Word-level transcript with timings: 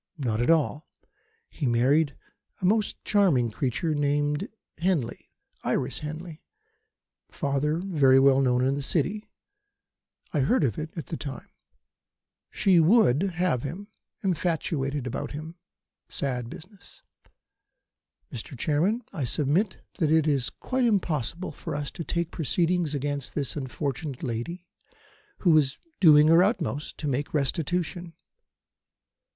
Not 0.17 0.41
at 0.41 0.49
all. 0.49 0.89
He 1.47 1.67
married 1.67 2.17
a 2.59 2.65
most 2.65 3.05
charming 3.05 3.51
creature 3.51 3.93
named 3.93 4.49
Henley 4.79 5.29
Iris 5.61 5.99
Henley 5.99 6.41
father 7.29 7.77
very 7.77 8.19
well 8.19 8.41
known 8.41 8.65
in 8.65 8.73
the 8.73 8.81
City. 8.81 9.29
I 10.33 10.39
heard 10.39 10.63
of 10.63 10.79
it 10.79 10.89
at 10.97 11.05
the 11.05 11.17
time. 11.17 11.49
She 12.49 12.79
would 12.79 13.33
have 13.33 13.61
him 13.61 13.89
infatuated 14.23 15.05
about 15.05 15.33
him 15.33 15.53
sad 16.09 16.49
business. 16.49 17.03
Mr. 18.33 18.57
Chairman, 18.57 19.03
I 19.13 19.23
submit 19.23 19.83
that 19.99 20.09
it 20.11 20.25
is 20.25 20.49
quite 20.49 20.85
impossible 20.85 21.51
for 21.51 21.75
us 21.75 21.91
to 21.91 22.03
take 22.03 22.31
proceedings 22.31 22.95
against 22.95 23.35
this 23.35 23.55
unfortunate 23.55 24.23
lady, 24.23 24.65
who 25.41 25.55
is 25.59 25.77
doing 25.99 26.27
her 26.29 26.43
utmost 26.43 26.97
to 26.97 27.07
make 27.07 27.35
restitution." 27.35 28.13